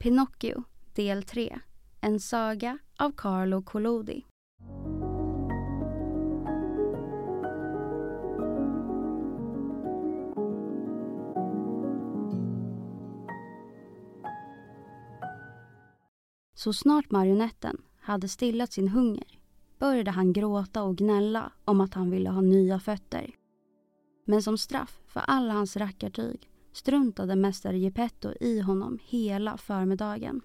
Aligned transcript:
Pinocchio, 0.00 0.64
del 0.94 1.22
3. 1.22 1.60
En 2.00 2.20
saga 2.20 2.78
av 2.96 3.12
Carlo 3.16 3.62
Collodi. 3.62 4.24
Så 16.54 16.72
snart 16.72 17.10
marionetten 17.10 17.82
hade 18.00 18.28
stillat 18.28 18.72
sin 18.72 18.88
hunger 18.88 19.38
började 19.78 20.10
han 20.10 20.32
gråta 20.32 20.82
och 20.82 20.96
gnälla 20.96 21.52
om 21.64 21.80
att 21.80 21.94
han 21.94 22.10
ville 22.10 22.30
ha 22.30 22.40
nya 22.40 22.80
fötter. 22.80 23.34
Men 24.24 24.42
som 24.42 24.58
straff 24.58 25.00
för 25.06 25.20
alla 25.20 25.54
hans 25.54 25.76
rackartyg 25.76 26.50
struntade 26.78 27.36
mästare 27.36 27.78
Geppetto 27.78 28.32
i 28.40 28.60
honom 28.60 28.98
hela 29.02 29.56
förmiddagen. 29.56 30.40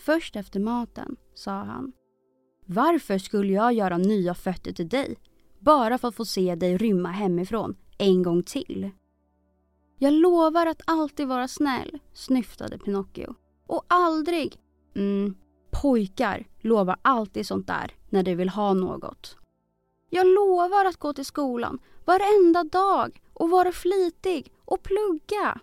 Först 0.00 0.36
efter 0.36 0.60
maten 0.60 1.16
sa 1.34 1.52
han 1.52 1.92
Varför 2.66 3.18
skulle 3.18 3.52
jag 3.52 3.72
göra 3.72 3.98
nya 3.98 4.34
fötter 4.34 4.72
till 4.72 4.88
dig? 4.88 5.18
Bara 5.58 5.98
för 5.98 6.08
att 6.08 6.14
få 6.14 6.24
se 6.24 6.54
dig 6.54 6.76
rymma 6.76 7.08
hemifrån 7.08 7.76
en 7.98 8.22
gång 8.22 8.42
till. 8.42 8.90
Jag 9.98 10.12
lovar 10.12 10.66
att 10.66 10.82
alltid 10.84 11.28
vara 11.28 11.48
snäll, 11.48 11.98
snyftade 12.12 12.78
Pinocchio. 12.78 13.34
Och 13.66 13.84
aldrig... 13.88 14.60
Mm, 14.96 15.34
pojkar 15.70 16.46
lovar 16.60 16.96
alltid 17.02 17.46
sånt 17.46 17.66
där 17.66 17.92
när 18.08 18.22
de 18.22 18.34
vill 18.34 18.48
ha 18.48 18.74
något. 18.74 19.36
Jag 20.10 20.26
lovar 20.26 20.84
att 20.84 20.96
gå 20.96 21.12
till 21.12 21.24
skolan 21.24 21.78
varenda 22.04 22.64
dag 22.64 23.20
och 23.34 23.50
vara 23.50 23.72
flitig 23.72 24.52
och 24.68 24.82
plugga. 24.82 25.60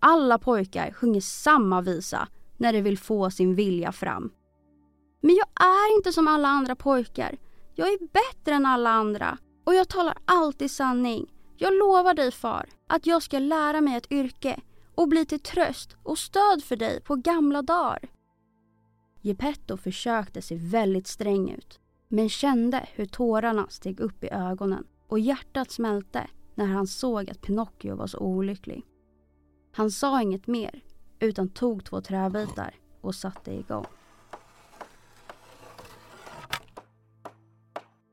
Alla 0.00 0.38
pojkar 0.38 0.92
sjunger 0.92 1.20
samma 1.20 1.80
visa 1.80 2.28
när 2.56 2.72
de 2.72 2.82
vill 2.82 2.98
få 2.98 3.30
sin 3.30 3.54
vilja 3.54 3.92
fram. 3.92 4.32
Men 5.20 5.34
jag 5.34 5.46
är 5.54 5.96
inte 5.96 6.12
som 6.12 6.28
alla 6.28 6.48
andra 6.48 6.76
pojkar. 6.76 7.38
Jag 7.74 7.88
är 7.88 7.98
bättre 7.98 8.54
än 8.54 8.66
alla 8.66 8.90
andra 8.90 9.38
och 9.64 9.74
jag 9.74 9.88
talar 9.88 10.18
alltid 10.24 10.70
sanning. 10.70 11.32
Jag 11.56 11.74
lovar 11.74 12.14
dig 12.14 12.30
far 12.30 12.68
att 12.86 13.06
jag 13.06 13.22
ska 13.22 13.38
lära 13.38 13.80
mig 13.80 13.96
ett 13.96 14.12
yrke 14.12 14.60
och 14.94 15.08
bli 15.08 15.26
till 15.26 15.40
tröst 15.40 15.96
och 16.02 16.18
stöd 16.18 16.64
för 16.64 16.76
dig 16.76 17.00
på 17.00 17.16
gamla 17.16 17.62
dagar. 17.62 18.08
Geppetto 19.20 19.76
försökte 19.76 20.42
se 20.42 20.56
väldigt 20.56 21.06
sträng 21.06 21.50
ut 21.50 21.80
men 22.08 22.28
kände 22.28 22.88
hur 22.92 23.06
tårarna 23.06 23.66
steg 23.68 24.00
upp 24.00 24.24
i 24.24 24.28
ögonen 24.28 24.86
och 25.08 25.18
hjärtat 25.18 25.70
smälte 25.70 26.26
när 26.60 26.66
han 26.66 26.86
såg 26.86 27.30
att 27.30 27.40
Pinocchio 27.40 27.94
var 27.94 28.06
så 28.06 28.18
olycklig. 28.18 28.86
Han 29.72 29.90
sa 29.90 30.22
inget 30.22 30.46
mer 30.46 30.82
utan 31.18 31.48
tog 31.48 31.84
två 31.84 32.00
träbitar 32.00 32.74
och 33.00 33.14
satte 33.14 33.52
igång. 33.52 33.86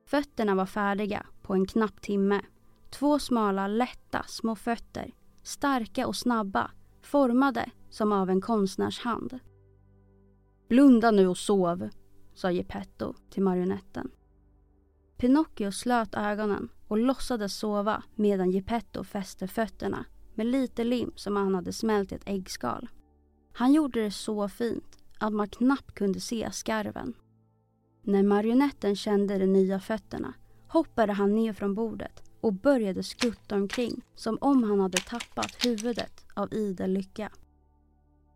Fötterna 0.06 0.56
var 0.56 0.66
färdiga 0.66 1.25
på 1.41 1.53
en 1.53 1.68
knapp 1.68 2.02
timme. 2.02 2.41
Två 2.90 3.19
smala, 3.19 3.68
lätta 3.68 4.24
små 4.28 4.56
fötter, 4.56 5.12
starka 5.44 6.08
och 6.08 6.16
snabba, 6.16 6.72
formade 7.02 7.69
som 7.90 8.12
av 8.12 8.29
en 8.29 8.41
konstnärs 8.41 9.00
hand. 9.00 9.40
Blunda 10.69 11.12
nu 11.12 11.28
och 11.28 11.38
sov, 11.38 11.90
sa 12.34 12.52
Geppetto 12.52 13.14
till 13.29 13.44
marionetten. 13.44 14.12
Pinocchio 15.18 15.72
slöt 15.72 16.16
ögonen 16.16 16.69
och 16.88 16.98
låtsades 16.98 17.53
sova 17.53 18.03
medan 18.16 18.52
Geppetto 18.52 19.03
fäste 19.03 19.48
fötterna 19.48 20.06
med 20.36 20.46
lite 20.46 20.84
lim 20.84 21.12
som 21.16 21.36
han 21.36 21.56
hade 21.56 21.74
smält 21.74 22.12
i 22.12 22.16
ett 22.16 22.30
äggskal. 22.30 22.90
Han 23.53 23.74
gjorde 23.74 24.03
det 24.03 24.12
så 24.12 24.50
fint 24.50 24.97
att 25.20 25.34
man 25.34 25.50
knappt 25.50 25.94
kunde 25.94 26.20
se 26.20 26.52
skarven. 26.52 27.14
När 28.03 28.24
marionetten 28.24 28.96
kände 28.96 29.38
de 29.38 29.47
nya 29.47 29.80
fötterna 29.80 30.34
hoppade 30.68 31.14
han 31.14 31.36
ner 31.36 31.53
från 31.53 31.76
bordet 31.76 32.24
och 32.42 32.53
började 32.53 33.03
skutta 33.03 33.56
omkring 33.56 34.02
som 34.16 34.38
om 34.42 34.64
han 34.64 34.80
hade 34.80 34.97
tappat 34.97 35.66
huvudet 35.66 36.26
av 36.34 36.53
idel 36.53 36.92
lycka. 36.92 37.31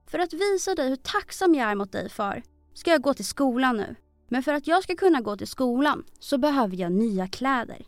För 0.06 0.20
att 0.20 0.34
visa 0.34 0.76
dig 0.76 0.90
hur 0.90 0.96
tacksam 0.96 1.56
jag 1.56 1.72
är 1.72 1.76
mot 1.76 1.92
dig 1.92 2.10
far 2.10 2.44
ska 2.74 2.92
jag 2.92 3.02
gå 3.02 3.14
till 3.14 3.26
skolan 3.26 3.78
nu. 3.78 3.96
Men 4.28 4.44
för 4.44 4.54
att 4.54 4.68
jag 4.68 4.84
ska 4.84 4.96
kunna 4.96 5.22
gå 5.22 5.38
till 5.38 5.48
skolan 5.48 6.04
så 6.20 6.38
behöver 6.38 6.78
jag 6.78 6.92
nya 6.92 7.28
kläder. 7.28 7.86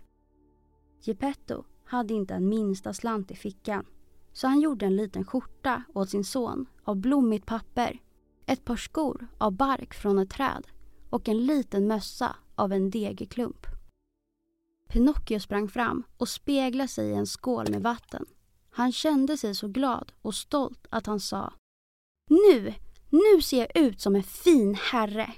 Geppetto 1.06 1.64
hade 1.86 2.14
inte 2.14 2.34
en 2.34 2.50
minsta 2.50 2.94
slant 2.94 3.32
i 3.32 3.36
fickan 3.36 3.86
så 4.34 4.48
han 4.48 4.60
gjorde 4.60 4.86
en 4.86 4.96
liten 4.96 5.26
skjorta 5.26 5.84
åt 5.94 6.10
sin 6.10 6.24
son 6.24 6.66
av 6.84 6.96
blommigt 6.96 7.46
papper, 7.46 8.02
ett 8.46 8.66
par 8.66 8.76
skor 8.76 9.28
av 9.38 9.52
bark 9.52 9.94
från 9.94 10.20
ett 10.20 10.30
träd 10.30 10.68
och 11.10 11.30
en 11.30 11.46
liten 11.46 11.88
mössa 11.88 12.36
av 12.56 12.74
en 12.74 12.90
degerklump. 12.90 13.68
Pinocchio 14.90 15.40
sprang 15.40 15.70
fram 15.70 16.04
och 16.18 16.30
speglade 16.30 16.88
sig 16.88 17.10
i 17.10 17.14
en 17.14 17.28
skål 17.28 17.72
med 17.72 17.82
vatten. 17.82 18.26
Han 18.70 18.92
kände 18.92 19.38
sig 19.38 19.56
så 19.56 19.68
glad 19.68 20.12
och 20.22 20.36
stolt 20.36 20.88
att 20.90 21.06
han 21.06 21.20
sa 21.20 21.54
Nu, 22.30 22.74
nu 23.10 23.42
ser 23.42 23.60
jag 23.60 23.78
ut 23.78 24.02
som 24.02 24.16
en 24.16 24.24
fin 24.24 24.76
herre. 24.76 25.34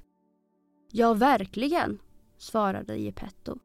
Ja, 0.92 1.14
verkligen, 1.14 2.00
svarade 2.38 2.98
Geppetto. 2.98 3.60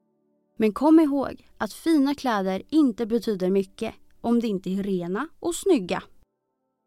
Men 0.61 0.73
kom 0.73 1.01
ihåg 1.01 1.49
att 1.59 1.73
fina 1.73 2.15
kläder 2.15 2.63
inte 2.69 3.07
betyder 3.07 3.51
mycket 3.51 3.95
om 4.21 4.41
de 4.41 4.47
inte 4.47 4.71
är 4.71 4.83
rena 4.83 5.29
och 5.39 5.55
snygga. 5.55 6.03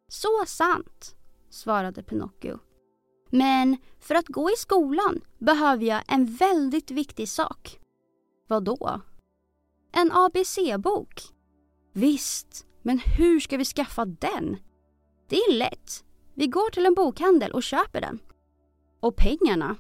Så 0.07 0.43
sant, 0.47 1.15
svarade 1.49 2.03
Pinocchio. 2.03 2.59
Men 3.29 3.77
för 3.99 4.15
att 4.15 4.27
gå 4.27 4.49
i 4.49 4.53
skolan 4.57 5.21
behöver 5.37 5.85
jag 5.85 6.03
en 6.07 6.25
väldigt 6.25 6.91
viktig 6.91 7.29
sak. 7.29 7.79
Vad 8.47 8.63
då? 8.63 9.01
En 9.91 10.11
ABC-bok. 10.11 11.21
Visst, 11.93 12.65
men 12.81 12.99
hur 13.17 13.39
ska 13.39 13.57
vi 13.57 13.65
skaffa 13.65 14.05
den? 14.05 14.57
Det 15.29 15.35
är 15.35 15.53
lätt. 15.53 16.03
Vi 16.33 16.47
går 16.47 16.69
till 16.69 16.85
en 16.85 16.93
bokhandel 16.93 17.51
och 17.51 17.63
köper 17.63 18.01
den. 18.01 18.19
Och 18.99 19.15
pengarna? 19.15 19.75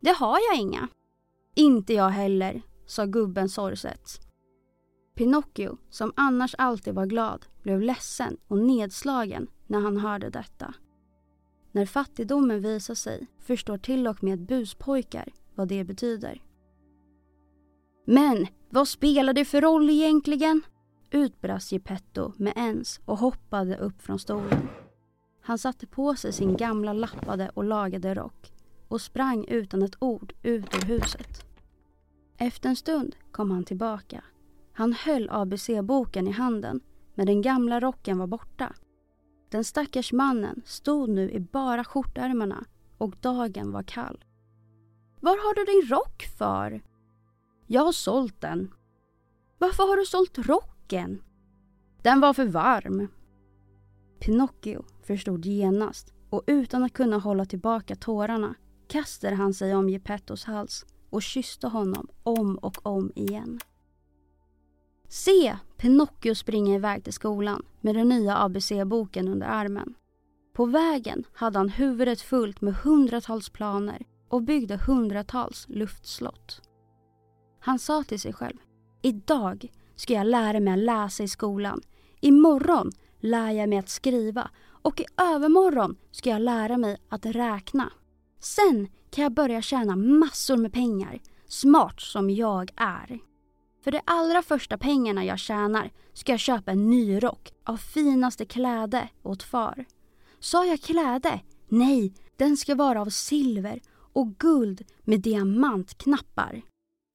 Det 0.00 0.12
har 0.12 0.38
jag 0.50 0.60
inga. 0.60 0.88
Inte 1.54 1.94
jag 1.94 2.10
heller, 2.10 2.62
sa 2.86 3.06
gubben 3.06 3.48
sorgset. 3.48 4.20
Pinocchio, 5.14 5.78
som 5.90 6.12
annars 6.16 6.54
alltid 6.58 6.94
var 6.94 7.06
glad, 7.06 7.46
blev 7.62 7.80
ledsen 7.80 8.36
och 8.48 8.58
nedslagen 8.58 9.46
när 9.66 9.80
han 9.80 9.96
hörde 9.96 10.30
detta. 10.30 10.74
När 11.72 11.86
fattigdomen 11.86 12.62
visar 12.62 12.94
sig 12.94 13.26
förstår 13.38 13.78
till 13.78 14.06
och 14.06 14.24
med 14.24 14.46
buspojkar 14.46 15.32
vad 15.54 15.68
det 15.68 15.84
betyder. 15.84 16.42
Men 18.06 18.46
vad 18.70 18.88
spelar 18.88 19.32
det 19.32 19.44
för 19.44 19.60
roll 19.60 19.90
egentligen? 19.90 20.62
Utbrast 21.10 21.72
Geppetto 21.72 22.32
med 22.36 22.52
ens 22.56 23.00
och 23.04 23.18
hoppade 23.18 23.76
upp 23.76 24.02
från 24.02 24.18
stolen. 24.18 24.68
Han 25.42 25.58
satte 25.58 25.86
på 25.86 26.14
sig 26.14 26.32
sin 26.32 26.56
gamla 26.56 26.92
lappade 26.92 27.50
och 27.54 27.64
lagade 27.64 28.14
rock 28.14 28.52
och 28.88 29.00
sprang 29.00 29.44
utan 29.44 29.82
ett 29.82 29.96
ord 30.02 30.32
ut 30.42 30.74
ur 30.74 30.86
huset. 30.86 31.53
Efter 32.38 32.68
en 32.68 32.76
stund 32.76 33.16
kom 33.32 33.50
han 33.50 33.64
tillbaka. 33.64 34.24
Han 34.72 34.92
höll 34.92 35.30
ABC-boken 35.30 36.28
i 36.28 36.30
handen 36.30 36.80
men 37.14 37.26
den 37.26 37.42
gamla 37.42 37.80
rocken 37.80 38.18
var 38.18 38.26
borta. 38.26 38.72
Den 39.48 39.64
stackars 39.64 40.12
mannen 40.12 40.62
stod 40.64 41.08
nu 41.08 41.30
i 41.30 41.40
bara 41.40 41.84
skjortärmarna 41.84 42.64
och 42.98 43.16
dagen 43.20 43.72
var 43.72 43.82
kall. 43.82 44.24
Var 45.20 45.30
har 45.30 45.54
du 45.54 45.64
din 45.64 45.90
rock 45.90 46.22
för? 46.38 46.82
Jag 47.66 47.84
har 47.84 47.92
sålt 47.92 48.40
den. 48.40 48.74
Varför 49.58 49.82
har 49.88 49.96
du 49.96 50.04
sålt 50.04 50.38
rocken? 50.38 51.22
Den 52.02 52.20
var 52.20 52.34
för 52.34 52.46
varm. 52.46 53.08
Pinocchio 54.20 54.84
förstod 55.02 55.46
genast 55.46 56.12
och 56.30 56.42
utan 56.46 56.82
att 56.82 56.92
kunna 56.92 57.18
hålla 57.18 57.44
tillbaka 57.44 57.96
tårarna 57.96 58.54
kastade 58.88 59.36
han 59.36 59.54
sig 59.54 59.74
om 59.74 59.88
Geppettos 59.88 60.44
hals 60.44 60.86
och 61.14 61.22
kysste 61.22 61.66
honom 61.66 62.08
om 62.22 62.56
och 62.56 62.86
om 62.86 63.12
igen. 63.14 63.60
Se! 65.08 65.56
Pinocchio 65.76 66.34
springer 66.34 66.74
iväg 66.74 67.04
till 67.04 67.12
skolan 67.12 67.62
med 67.80 67.94
den 67.94 68.08
nya 68.08 68.36
ABC-boken 68.36 69.28
under 69.28 69.46
armen. 69.46 69.94
På 70.54 70.66
vägen 70.66 71.24
hade 71.32 71.58
han 71.58 71.68
huvudet 71.68 72.20
fullt 72.20 72.60
med 72.60 72.74
hundratals 72.74 73.50
planer 73.50 74.02
och 74.28 74.42
byggde 74.42 74.76
hundratals 74.76 75.66
luftslott. 75.68 76.62
Han 77.60 77.78
sa 77.78 78.02
till 78.02 78.20
sig 78.20 78.32
själv. 78.32 78.56
Idag 79.02 79.72
ska 79.96 80.12
jag 80.12 80.26
lära 80.26 80.60
mig 80.60 80.72
att 80.72 80.78
läsa 80.78 81.22
i 81.22 81.28
skolan. 81.28 81.80
Imorgon 82.20 82.92
lär 83.20 83.50
jag 83.50 83.68
mig 83.68 83.78
att 83.78 83.88
skriva 83.88 84.50
och 84.66 85.00
i 85.00 85.04
övermorgon 85.16 85.96
ska 86.10 86.30
jag 86.30 86.42
lära 86.42 86.78
mig 86.78 86.96
att 87.08 87.26
räkna. 87.26 87.92
Sen 88.40 88.88
kan 89.14 89.22
jag 89.22 89.32
börja 89.32 89.62
tjäna 89.62 89.96
massor 89.96 90.56
med 90.56 90.72
pengar, 90.72 91.20
smart 91.46 92.00
som 92.00 92.30
jag 92.30 92.70
är. 92.76 93.18
För 93.84 93.90
de 93.90 94.00
allra 94.04 94.42
första 94.42 94.78
pengarna 94.78 95.24
jag 95.24 95.38
tjänar 95.38 95.90
ska 96.12 96.32
jag 96.32 96.40
köpa 96.40 96.70
en 96.70 96.90
ny 96.90 97.22
rock 97.22 97.52
av 97.64 97.76
finaste 97.76 98.44
kläde 98.44 99.08
åt 99.22 99.42
far. 99.42 99.84
Sa 100.40 100.64
jag 100.64 100.80
kläde? 100.80 101.40
Nej, 101.68 102.14
den 102.36 102.56
ska 102.56 102.74
vara 102.74 103.00
av 103.00 103.06
silver 103.06 103.80
och 104.12 104.38
guld 104.38 104.82
med 105.00 105.20
diamantknappar. 105.20 106.62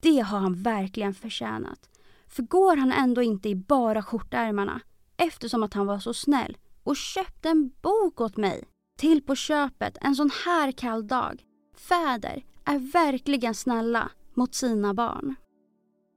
Det 0.02 0.20
har 0.20 0.38
han 0.38 0.62
verkligen 0.62 1.14
förtjänat. 1.14 1.90
För 2.28 2.42
går 2.42 2.76
han 2.76 2.92
ändå 2.92 3.22
inte 3.22 3.48
i 3.48 3.54
bara 3.54 4.02
skjortärmarna 4.02 4.80
eftersom 5.16 5.62
att 5.62 5.74
han 5.74 5.86
var 5.86 5.98
så 5.98 6.14
snäll 6.14 6.56
och 6.84 6.96
köpte 6.96 7.48
en 7.48 7.72
bok 7.82 8.20
åt 8.20 8.36
mig. 8.36 8.64
Till 8.98 9.22
på 9.22 9.34
köpet 9.34 9.96
en 10.00 10.16
sån 10.16 10.30
här 10.44 10.72
kall 10.72 11.06
dag. 11.06 11.44
Fäder 11.88 12.44
är 12.64 12.78
verkligen 12.78 13.54
snälla 13.54 14.10
mot 14.34 14.54
sina 14.54 14.94
barn. 14.94 15.34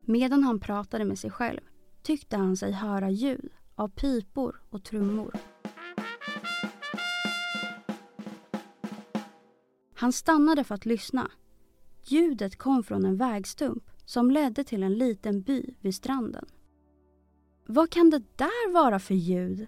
Medan 0.06 0.44
han 0.44 0.60
pratade 0.60 1.06
med 1.06 1.20
sig 1.20 1.32
själv 1.32 1.60
tyckte 2.02 2.38
han 2.38 2.58
sig 2.58 2.72
höra 2.72 3.10
ljud 3.10 3.52
av 3.76 3.88
pipor 3.88 4.62
och 4.70 4.84
trummor. 4.84 5.36
Han 9.96 10.14
stannade 10.14 10.64
för 10.64 10.76
att 10.76 10.86
lyssna. 10.86 11.32
Ljudet 12.04 12.58
kom 12.58 12.84
från 12.84 13.06
en 13.06 13.18
vägstump 13.18 13.84
som 14.06 14.32
ledde 14.32 14.64
till 14.64 14.84
en 14.84 14.94
liten 14.94 15.42
by 15.42 15.76
vid 15.82 15.96
stranden. 15.96 16.46
Vad 17.66 17.90
kan 17.90 18.10
det 18.10 18.38
där 18.38 18.74
vara 18.74 19.00
för 19.00 19.16
ljud? 19.16 19.68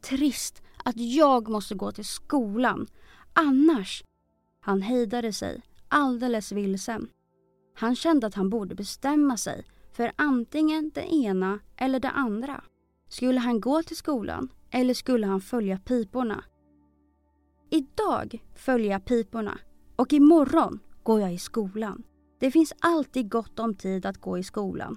Trist 0.00 0.62
att 0.84 0.96
jag 0.96 1.48
måste 1.48 1.74
gå 1.74 1.92
till 1.92 2.04
skolan. 2.04 2.86
Annars... 3.32 4.02
Han 4.60 4.82
hejdade 4.82 5.32
sig, 5.32 5.62
alldeles 5.88 6.52
vilsen. 6.52 7.08
Han 7.74 7.96
kände 7.96 8.26
att 8.26 8.34
han 8.34 8.50
borde 8.50 8.74
bestämma 8.74 9.36
sig 9.36 9.64
för 9.92 10.12
antingen 10.16 10.90
det 10.94 11.14
ena 11.14 11.58
eller 11.76 12.00
det 12.00 12.10
andra. 12.10 12.64
Skulle 13.08 13.40
han 13.40 13.60
gå 13.60 13.82
till 13.82 13.96
skolan 13.96 14.48
eller 14.70 14.94
skulle 14.94 15.26
han 15.26 15.40
följa 15.40 15.78
piporna? 15.78 16.44
Idag 17.70 18.44
följer 18.54 18.90
jag 18.90 19.04
piporna 19.04 19.58
och 19.96 20.12
imorgon 20.12 20.80
går 21.02 21.20
jag 21.20 21.34
i 21.34 21.38
skolan. 21.38 22.02
Det 22.40 22.50
finns 22.50 22.72
alltid 22.80 23.30
gott 23.30 23.58
om 23.58 23.74
tid 23.74 24.06
att 24.06 24.18
gå 24.18 24.38
i 24.38 24.42
skolan. 24.42 24.96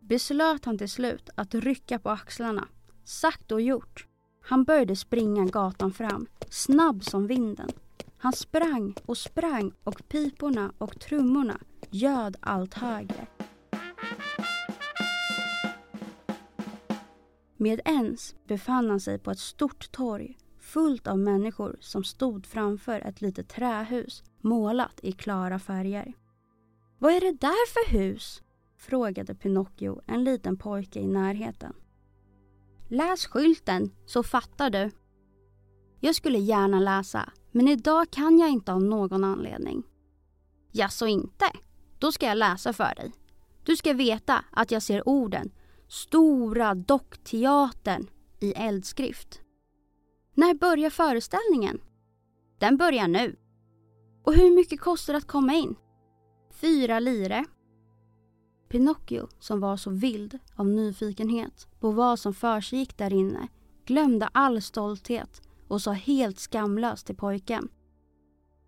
Beslöt 0.00 0.64
han 0.64 0.78
till 0.78 0.90
slut 0.90 1.30
att 1.34 1.54
rycka 1.54 1.98
på 1.98 2.10
axlarna. 2.10 2.68
Sagt 3.04 3.52
och 3.52 3.60
gjort. 3.60 4.06
Han 4.42 4.64
började 4.64 4.96
springa 4.96 5.44
gatan 5.44 5.92
fram, 5.92 6.26
snabb 6.50 7.04
som 7.04 7.26
vinden. 7.26 7.68
Han 8.22 8.32
sprang 8.32 8.94
och 9.06 9.18
sprang 9.18 9.72
och 9.84 10.08
piporna 10.08 10.72
och 10.78 11.00
trummorna 11.00 11.60
göd 11.90 12.36
allt 12.40 12.74
högre. 12.74 13.26
Med 17.56 17.80
ens 17.84 18.34
befann 18.48 18.90
han 18.90 19.00
sig 19.00 19.18
på 19.18 19.30
ett 19.30 19.38
stort 19.38 19.92
torg 19.92 20.38
fullt 20.58 21.06
av 21.06 21.18
människor 21.18 21.76
som 21.80 22.04
stod 22.04 22.46
framför 22.46 23.00
ett 23.00 23.20
litet 23.20 23.48
trähus 23.48 24.22
målat 24.40 25.00
i 25.02 25.12
klara 25.12 25.58
färger. 25.58 26.12
Vad 26.98 27.12
är 27.12 27.20
det 27.20 27.40
där 27.40 27.68
för 27.72 27.98
hus? 27.98 28.42
frågade 28.76 29.34
Pinocchio 29.34 30.00
en 30.06 30.24
liten 30.24 30.56
pojke 30.56 31.00
i 31.00 31.06
närheten. 31.06 31.72
Läs 32.88 33.26
skylten 33.26 33.90
så 34.06 34.22
fattar 34.22 34.70
du. 34.70 34.90
Jag 36.00 36.14
skulle 36.14 36.38
gärna 36.38 36.80
läsa, 36.80 37.32
men 37.52 37.68
idag 37.68 38.10
kan 38.10 38.38
jag 38.38 38.50
inte 38.50 38.72
av 38.72 38.82
någon 38.82 39.24
anledning. 39.24 39.82
Ja, 40.72 40.88
så 40.88 41.06
inte? 41.06 41.46
Då 41.98 42.12
ska 42.12 42.26
jag 42.26 42.38
läsa 42.38 42.72
för 42.72 42.94
dig. 42.94 43.12
Du 43.64 43.76
ska 43.76 43.92
veta 43.92 44.44
att 44.50 44.70
jag 44.70 44.82
ser 44.82 45.08
orden 45.08 45.50
Stora 45.88 46.74
dockteatern 46.74 48.06
i 48.40 48.52
eldskrift. 48.52 49.40
När 50.34 50.54
börjar 50.54 50.90
föreställningen? 50.90 51.80
Den 52.58 52.76
börjar 52.76 53.08
nu. 53.08 53.36
Och 54.24 54.34
hur 54.34 54.50
mycket 54.50 54.80
kostar 54.80 55.12
det 55.12 55.18
att 55.18 55.26
komma 55.26 55.52
in? 55.54 55.74
Fyra 56.50 57.00
lire. 57.00 57.44
Pinocchio, 58.68 59.28
som 59.38 59.60
var 59.60 59.76
så 59.76 59.90
vild 59.90 60.38
av 60.56 60.66
nyfikenhet 60.66 61.68
på 61.80 61.90
vad 61.90 62.18
som 62.18 62.34
försiggick 62.34 62.98
där 62.98 63.12
inne, 63.12 63.48
glömde 63.84 64.28
all 64.32 64.62
stolthet 64.62 65.42
och 65.70 65.82
sa 65.82 65.92
helt 65.92 66.38
skamlöst 66.38 67.06
till 67.06 67.16
pojken. 67.16 67.68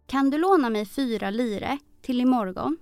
Kan 0.07 0.31
du 0.31 0.39
låna 0.39 0.71
mig 0.71 0.87
fyra 0.87 1.31
lire 1.31 1.79
till 2.03 2.21
imorgon? 2.21 2.79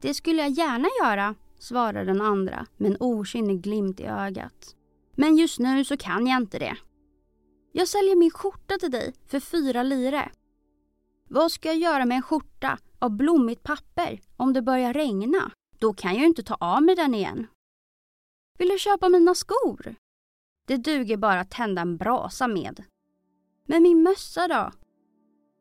Det 0.00 0.14
skulle 0.14 0.42
jag 0.42 0.50
gärna 0.50 0.88
göra, 1.02 1.34
svarade 1.58 2.04
den 2.04 2.20
andra 2.20 2.66
med 2.76 2.90
en 2.90 2.96
okynnig 3.00 3.60
glimt 3.60 4.00
i 4.00 4.04
ögat. 4.04 4.76
Men 5.16 5.36
just 5.36 5.58
nu 5.58 5.84
så 5.84 5.96
kan 5.96 6.26
jag 6.26 6.42
inte 6.42 6.58
det. 6.58 6.76
Jag 7.72 7.88
säljer 7.88 8.16
min 8.16 8.30
skjorta 8.30 8.78
till 8.78 8.90
dig 8.90 9.14
för 9.26 9.40
fyra 9.40 9.82
lire. 9.82 10.30
Vad 11.28 11.52
ska 11.52 11.68
jag 11.68 11.78
göra 11.78 12.06
med 12.06 12.16
en 12.16 12.22
skjorta 12.22 12.78
av 12.98 13.10
blommigt 13.10 13.62
papper 13.62 14.20
om 14.36 14.52
det 14.52 14.62
börjar 14.62 14.92
regna? 14.92 15.50
Då 15.78 15.94
kan 15.94 16.12
jag 16.12 16.20
ju 16.20 16.26
inte 16.26 16.42
ta 16.42 16.54
av 16.54 16.82
mig 16.82 16.94
den 16.94 17.14
igen. 17.14 17.46
Vill 18.58 18.68
du 18.68 18.78
köpa 18.78 19.08
mina 19.08 19.34
skor? 19.34 19.94
Det 20.66 20.76
duger 20.76 21.16
bara 21.16 21.40
att 21.40 21.50
tända 21.50 21.82
en 21.82 21.96
brasa 21.96 22.48
med. 22.48 22.84
Men 23.66 23.82
min 23.82 24.02
mössa 24.02 24.48
då? 24.48 24.72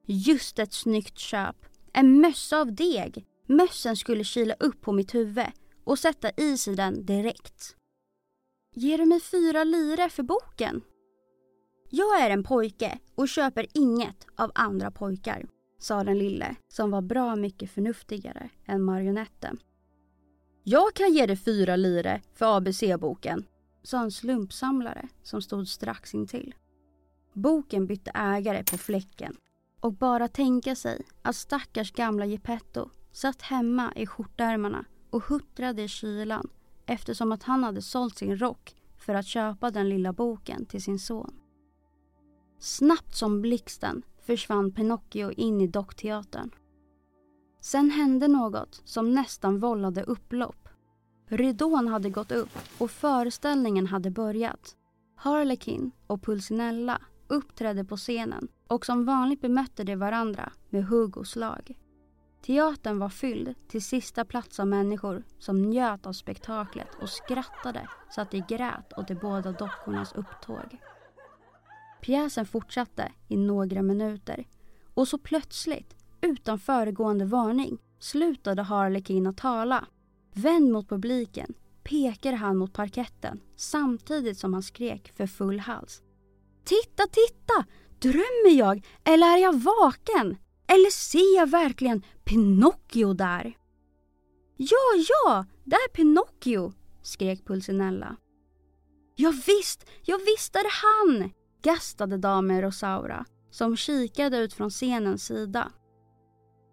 Just 0.05 0.59
ett 0.59 0.73
snyggt 0.73 1.17
köp. 1.17 1.55
En 1.93 2.21
mössa 2.21 2.61
av 2.61 2.75
deg. 2.75 3.25
Mössen 3.47 3.97
skulle 3.97 4.23
kila 4.23 4.53
upp 4.59 4.81
på 4.81 4.91
mitt 4.91 5.15
huvud 5.15 5.47
och 5.83 5.99
sätta 5.99 6.29
is 6.37 6.67
i 6.67 6.75
den 6.75 7.05
direkt. 7.05 7.75
Ger 8.75 8.97
du 8.97 9.05
mig 9.05 9.19
fyra 9.19 9.63
lire 9.63 10.09
för 10.09 10.23
boken? 10.23 10.81
Jag 11.89 12.21
är 12.21 12.29
en 12.29 12.43
pojke 12.43 12.99
och 13.15 13.29
köper 13.29 13.67
inget 13.73 14.27
av 14.35 14.51
andra 14.55 14.91
pojkar, 14.91 15.45
sa 15.79 16.03
den 16.03 16.17
lille 16.17 16.55
som 16.67 16.91
var 16.91 17.01
bra 17.01 17.35
mycket 17.35 17.71
förnuftigare 17.71 18.49
än 18.65 18.83
marionetten. 18.83 19.59
Jag 20.63 20.93
kan 20.93 21.13
ge 21.13 21.25
dig 21.25 21.37
fyra 21.37 21.75
lire 21.75 22.21
för 22.33 22.57
ABC-boken, 22.57 23.45
sa 23.83 24.03
en 24.03 24.11
slumpsamlare 24.11 25.07
som 25.23 25.41
stod 25.41 25.67
strax 25.67 26.13
intill. 26.13 26.55
Boken 27.33 27.87
bytte 27.87 28.11
ägare 28.13 28.63
på 28.63 28.77
fläcken 28.77 29.35
och 29.79 29.93
bara 29.93 30.27
tänka 30.27 30.75
sig 30.75 31.05
att 31.21 31.35
stackars 31.35 31.91
gamla 31.91 32.25
Geppetto 32.25 32.89
satt 33.11 33.41
hemma 33.41 33.93
i 33.95 34.05
skjortärmarna 34.05 34.85
och 35.09 35.23
huttrade 35.23 35.83
i 35.83 35.87
kylan 35.87 36.49
eftersom 36.85 37.31
att 37.31 37.43
han 37.43 37.63
hade 37.63 37.81
sålt 37.81 38.17
sin 38.17 38.37
rock 38.37 38.75
för 38.97 39.15
att 39.15 39.25
köpa 39.25 39.71
den 39.71 39.89
lilla 39.89 40.13
boken 40.13 40.65
till 40.65 40.83
sin 40.83 40.99
son. 40.99 41.33
Snabbt 42.59 43.15
som 43.15 43.41
blixten 43.41 44.03
försvann 44.21 44.71
Pinocchio 44.71 45.31
in 45.31 45.61
i 45.61 45.67
dockteatern. 45.67 46.51
Sen 47.61 47.91
hände 47.91 48.27
något 48.27 48.81
som 48.85 49.13
nästan 49.13 49.59
vållade 49.59 50.03
upplopp. 50.03 50.69
Ridån 51.27 51.87
hade 51.87 52.09
gått 52.09 52.31
upp 52.31 52.57
och 52.77 52.91
föreställningen 52.91 53.87
hade 53.87 54.11
börjat. 54.11 54.75
Harlekin 55.15 55.91
och 56.07 56.23
Pulcinella 56.23 57.01
uppträdde 57.33 57.83
på 57.83 57.97
scenen 57.97 58.47
och 58.67 58.85
som 58.85 59.05
vanligt 59.05 59.41
bemötte 59.41 59.83
de 59.83 59.95
varandra 59.95 60.51
med 60.69 60.85
hugg 60.85 61.17
och 61.17 61.27
slag. 61.27 61.77
Teatern 62.41 62.99
var 62.99 63.09
fylld 63.09 63.55
till 63.67 63.83
sista 63.83 64.25
plats 64.25 64.59
av 64.59 64.67
människor 64.67 65.23
som 65.39 65.61
njöt 65.61 66.05
av 66.05 66.13
spektaklet 66.13 66.87
och 67.01 67.09
skrattade 67.09 67.87
så 68.09 68.21
att 68.21 68.31
de 68.31 68.43
grät 68.49 68.93
åt 68.97 69.07
de 69.07 69.15
båda 69.15 69.51
dockornas 69.51 70.13
upptåg. 70.13 70.77
Pjäsen 72.01 72.45
fortsatte 72.45 73.11
i 73.27 73.37
några 73.37 73.81
minuter 73.81 74.47
och 74.93 75.07
så 75.07 75.17
plötsligt, 75.17 75.95
utan 76.21 76.59
föregående 76.59 77.25
varning, 77.25 77.77
slutade 77.99 78.61
Harlekin 78.61 79.27
att 79.27 79.37
tala. 79.37 79.87
Vänd 80.33 80.71
mot 80.71 80.89
publiken 80.89 81.53
pekade 81.83 82.37
han 82.37 82.57
mot 82.57 82.73
parketten 82.73 83.39
samtidigt 83.55 84.37
som 84.37 84.53
han 84.53 84.63
skrek 84.63 85.11
för 85.15 85.27
full 85.27 85.59
hals. 85.59 86.01
Titta, 86.65 87.03
titta! 87.03 87.65
Drömmer 87.99 88.57
jag 88.57 88.85
eller 89.03 89.27
är 89.27 89.37
jag 89.37 89.53
vaken? 89.59 90.37
Eller 90.67 90.89
ser 90.89 91.35
jag 91.37 91.49
verkligen 91.49 92.03
Pinocchio 92.23 93.13
där? 93.13 93.57
Ja, 94.57 95.05
ja, 95.09 95.45
där 95.63 95.77
är 95.77 95.89
Pinocchio, 95.89 96.73
skrek 97.03 97.45
Pulcinella. 97.45 98.15
Ja 99.15 99.33
visst, 99.47 99.85
ja 100.05 100.19
visst 100.25 100.55
är 100.55 100.63
det 100.63 100.69
han, 100.69 101.31
gastade 101.63 102.17
damen 102.17 102.61
Rosaura 102.61 103.25
som 103.51 103.77
kikade 103.77 104.37
ut 104.37 104.53
från 104.53 104.71
scenens 104.71 105.25
sida. 105.25 105.71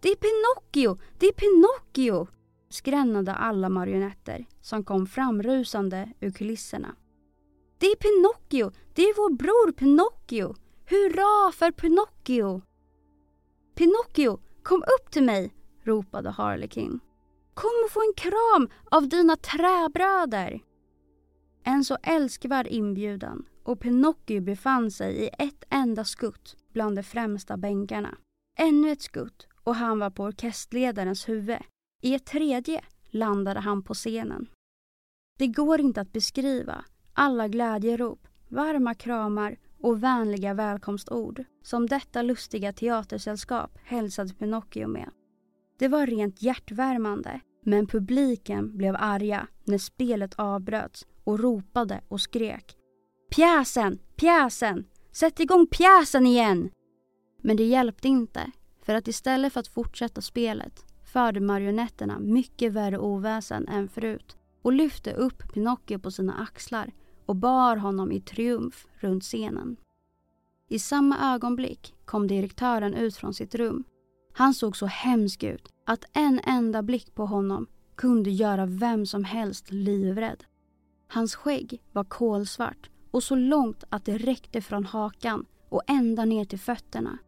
Det 0.02 0.08
är 0.08 0.16
Pinocchio, 0.16 0.98
det 1.18 1.26
är 1.26 1.32
Pinocchio, 1.32 2.28
skrännade 2.70 3.34
alla 3.34 3.68
marionetter 3.68 4.46
som 4.60 4.84
kom 4.84 5.06
framrusande 5.06 6.12
ur 6.20 6.30
kulisserna. 6.30 6.96
Det 7.80 7.86
är 7.86 7.96
Pinocchio, 7.96 8.72
det 8.94 9.02
är 9.02 9.16
vår 9.16 9.36
bror 9.36 9.72
Pinocchio. 9.72 10.54
Hurra 10.86 11.52
för 11.52 11.70
Pinocchio! 11.70 12.62
Pinocchio, 13.74 14.40
kom 14.62 14.82
upp 14.82 15.10
till 15.10 15.22
mig, 15.22 15.54
ropade 15.82 16.30
Harlekin. 16.30 17.00
Kom 17.54 17.70
och 17.84 17.90
få 17.90 18.00
en 18.00 18.14
kram 18.16 18.68
av 18.90 19.08
dina 19.08 19.36
träbröder. 19.36 20.60
En 21.64 21.84
så 21.84 21.98
älskvärd 22.02 22.66
inbjudan 22.66 23.46
och 23.64 23.80
Pinocchio 23.80 24.40
befann 24.40 24.90
sig 24.90 25.14
i 25.14 25.30
ett 25.38 25.64
enda 25.70 26.04
skutt 26.04 26.56
bland 26.72 26.96
de 26.96 27.02
främsta 27.02 27.56
bänkarna. 27.56 28.18
Ännu 28.58 28.90
ett 28.90 29.02
skutt 29.02 29.46
och 29.64 29.74
han 29.74 29.98
var 29.98 30.10
på 30.10 30.22
orkesterledarens 30.22 31.28
huvud. 31.28 31.58
I 32.02 32.14
ett 32.14 32.26
tredje 32.26 32.84
landade 33.10 33.60
han 33.60 33.82
på 33.82 33.94
scenen. 33.94 34.50
Det 35.38 35.46
går 35.46 35.80
inte 35.80 36.00
att 36.00 36.12
beskriva 36.12 36.84
alla 37.20 37.48
glädjerop, 37.48 38.28
varma 38.48 38.94
kramar 38.94 39.56
och 39.80 40.02
vänliga 40.02 40.54
välkomstord 40.54 41.44
som 41.62 41.86
detta 41.86 42.22
lustiga 42.22 42.72
teatersällskap 42.72 43.78
hälsade 43.84 44.34
Pinocchio 44.34 44.86
med. 44.86 45.10
Det 45.78 45.88
var 45.88 46.06
rent 46.06 46.42
hjärtvärmande, 46.42 47.40
men 47.64 47.86
publiken 47.86 48.76
blev 48.76 48.96
arga 48.98 49.46
när 49.64 49.78
spelet 49.78 50.34
avbröts 50.34 51.06
och 51.24 51.40
ropade 51.40 52.00
och 52.08 52.20
skrek. 52.20 52.76
Pjäsen! 53.30 53.98
Pjäsen! 54.16 54.84
Sätt 55.12 55.40
igång 55.40 55.66
pjäsen 55.66 56.26
igen! 56.26 56.70
Men 57.42 57.56
det 57.56 57.64
hjälpte 57.64 58.08
inte, 58.08 58.50
för 58.82 58.94
att 58.94 59.08
istället 59.08 59.52
för 59.52 59.60
att 59.60 59.68
fortsätta 59.68 60.20
spelet 60.20 60.84
förde 61.12 61.40
marionetterna 61.40 62.18
mycket 62.18 62.72
värre 62.72 62.98
oväsen 62.98 63.68
än 63.68 63.88
förut 63.88 64.36
och 64.62 64.72
lyfte 64.72 65.12
upp 65.12 65.52
Pinocchio 65.52 65.98
på 65.98 66.10
sina 66.10 66.34
axlar 66.34 66.90
och 67.30 67.36
bar 67.36 67.76
honom 67.76 68.12
i 68.12 68.20
triumf 68.20 68.86
runt 69.00 69.22
scenen. 69.22 69.76
I 70.68 70.78
samma 70.78 71.34
ögonblick 71.34 71.94
kom 72.04 72.26
direktören 72.26 72.94
ut 72.94 73.16
från 73.16 73.34
sitt 73.34 73.54
rum. 73.54 73.84
Han 74.32 74.54
såg 74.54 74.76
så 74.76 74.86
hemsk 74.86 75.42
ut 75.42 75.68
att 75.86 76.04
en 76.12 76.40
enda 76.44 76.82
blick 76.82 77.14
på 77.14 77.26
honom 77.26 77.66
kunde 77.94 78.30
göra 78.30 78.66
vem 78.66 79.06
som 79.06 79.24
helst 79.24 79.70
livrädd. 79.70 80.44
Hans 81.08 81.34
skägg 81.34 81.82
var 81.92 82.04
kolsvart 82.04 82.90
och 83.10 83.22
så 83.22 83.34
långt 83.34 83.84
att 83.88 84.04
det 84.04 84.18
räckte 84.18 84.60
från 84.60 84.84
hakan 84.84 85.46
och 85.68 85.82
ända 85.86 86.24
ner 86.24 86.44
till 86.44 86.60
fötterna. 86.60 87.18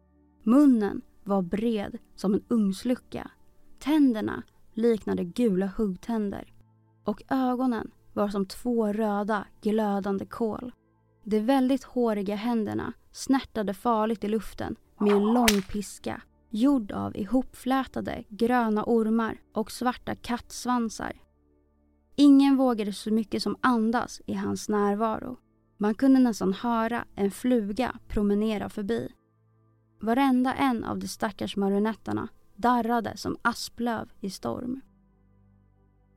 Munnen 0.43 1.01
var 1.23 1.41
bred 1.41 1.97
som 2.15 2.33
en 2.33 2.43
ugnslucka. 2.47 3.31
Tänderna 3.79 4.43
liknade 4.73 5.23
gula 5.23 5.71
huggtänder 5.77 6.53
och 7.03 7.23
ögonen 7.29 7.91
var 8.13 8.27
som 8.29 8.45
två 8.45 8.93
röda 8.93 9.45
glödande 9.61 10.25
kol. 10.25 10.73
De 11.23 11.39
väldigt 11.39 11.83
håriga 11.83 12.35
händerna 12.35 12.93
snärtade 13.11 13.73
farligt 13.73 14.23
i 14.23 14.27
luften 14.27 14.75
med 14.99 15.13
en 15.13 15.33
lång 15.33 15.61
piska 15.71 16.21
gjord 16.49 16.91
av 16.91 17.17
ihopflätade 17.17 18.23
gröna 18.29 18.83
ormar 18.87 19.37
och 19.53 19.71
svarta 19.71 20.15
kattsvansar. 20.15 21.13
Ingen 22.15 22.57
vågade 22.57 22.93
så 22.93 23.13
mycket 23.13 23.43
som 23.43 23.55
andas 23.61 24.21
i 24.25 24.33
hans 24.33 24.69
närvaro. 24.69 25.37
Man 25.77 25.95
kunde 25.95 26.19
nästan 26.19 26.53
höra 26.53 27.05
en 27.15 27.31
fluga 27.31 27.95
promenera 28.07 28.69
förbi. 28.69 29.09
Varenda 30.01 30.53
en 30.53 30.83
av 30.83 30.99
de 30.99 31.07
stackars 31.07 31.57
marionetterna 31.57 32.27
darrade 32.55 33.17
som 33.17 33.37
asplöv 33.41 34.11
i 34.19 34.29
storm. 34.29 34.81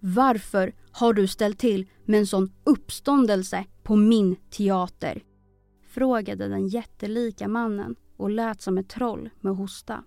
Varför 0.08 0.74
har 0.90 1.12
du 1.12 1.26
ställt 1.26 1.58
till 1.58 1.88
med 2.04 2.20
en 2.20 2.26
sån 2.26 2.52
uppståndelse 2.64 3.64
på 3.82 3.96
min 3.96 4.36
teater? 4.50 5.24
Frågade 5.88 6.48
den 6.48 6.68
jättelika 6.68 7.48
mannen 7.48 7.96
och 8.16 8.30
lät 8.30 8.62
som 8.62 8.78
ett 8.78 8.88
troll 8.88 9.30
med 9.40 9.56
hosta. 9.56 10.04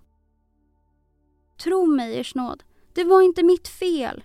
Tro 1.64 1.86
mig, 1.86 2.20
ersnåd, 2.20 2.64
det 2.94 3.04
var 3.04 3.22
inte 3.22 3.44
mitt 3.44 3.68
fel. 3.68 4.24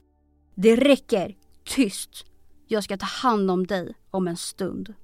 Det 0.55 0.77
räcker! 0.77 1.37
Tyst! 1.65 2.27
Jag 2.67 2.85
ska 2.85 2.97
ta 2.97 3.07
hand 3.07 3.51
om 3.51 3.67
dig 3.67 3.95
om 4.11 4.29
en 4.29 4.37
stund. 4.37 4.95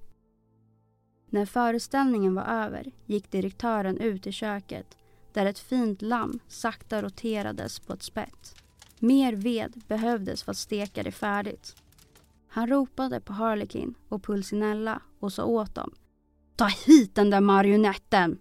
När 1.31 1.47
föreställningen 1.47 2.35
var 2.35 2.45
över 2.45 2.93
gick 3.07 3.31
direktören 3.31 3.99
ut 3.99 4.27
i 4.27 4.33
köket 4.33 4.97
där 5.33 5.47
ett 5.47 5.59
fint 5.59 6.03
lamm 6.03 6.39
sakta 6.49 7.03
roterades 7.03 7.81
på 7.81 7.93
ett 7.93 8.03
spett. 8.03 8.55
Mer 9.03 9.33
ved 9.33 9.83
behövdes 9.89 10.43
för 10.43 10.51
att 10.51 10.59
steka 10.59 11.03
det 11.03 11.13
färdigt. 11.13 11.77
Han 12.49 12.67
ropade 12.67 13.21
på 13.21 13.33
Harlekin 13.33 13.95
och 14.09 14.23
Pulcinella 14.23 15.03
och 15.19 15.33
sa 15.33 15.45
åt 15.45 15.75
dem. 15.75 15.95
Ta 16.57 16.67
hit 16.67 17.15
den 17.15 17.31
där 17.31 17.41
marionetten! 17.41 18.39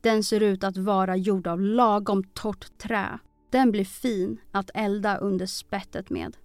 Den 0.00 0.24
ser 0.24 0.40
ut 0.40 0.64
att 0.64 0.76
vara 0.76 1.16
gjord 1.16 1.46
av 1.46 1.60
lagom 1.60 2.24
torrt 2.24 2.78
trä. 2.78 3.18
Den 3.50 3.70
blir 3.70 3.84
fin 3.84 4.40
att 4.50 4.70
elda 4.74 5.16
under 5.16 5.46
spettet 5.46 6.10
med. 6.10 6.36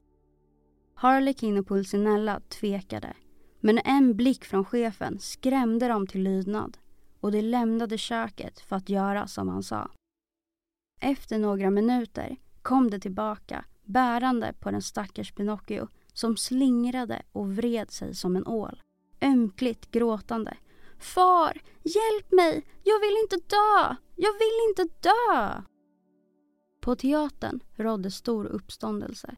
Harlekin 0.93 1.57
och 1.57 1.67
Pulcinella 1.67 2.39
tvekade. 2.39 3.13
Men 3.59 3.77
en 3.77 4.15
blick 4.15 4.45
från 4.45 4.65
chefen 4.65 5.19
skrämde 5.19 5.87
dem 5.87 6.07
till 6.07 6.23
lydnad 6.23 6.77
och 7.19 7.31
de 7.31 7.41
lämnade 7.41 7.97
köket 7.97 8.59
för 8.59 8.75
att 8.75 8.89
göra 8.89 9.27
som 9.27 9.47
han 9.47 9.63
sa. 9.63 9.91
Efter 11.01 11.39
några 11.39 11.69
minuter 11.69 12.37
kom 12.61 12.89
det 12.89 12.99
tillbaka 12.99 13.65
bärande 13.85 14.53
på 14.59 14.71
den 14.71 14.81
stackars 14.81 15.31
Pinocchio 15.31 15.87
som 16.13 16.37
slingrade 16.37 17.21
och 17.31 17.55
vred 17.55 17.91
sig 17.91 18.15
som 18.15 18.35
en 18.35 18.47
ål. 18.47 18.81
Ömkligt 19.21 19.91
gråtande. 19.91 20.57
Far, 20.99 21.61
hjälp 21.83 22.31
mig! 22.31 22.65
Jag 22.83 22.99
vill 22.99 23.17
inte 23.23 23.35
dö! 23.35 23.95
Jag 24.15 24.33
vill 24.33 24.69
inte 24.69 24.83
dö! 25.09 25.61
På 26.81 26.95
teatern 26.95 27.59
rådde 27.75 28.11
stor 28.11 28.45
uppståndelse. 28.45 29.35